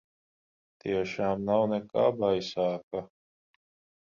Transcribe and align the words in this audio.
Tiešām 0.85 1.45
nav 1.49 1.65
nekā 1.73 2.07
baisāka? 2.23 3.07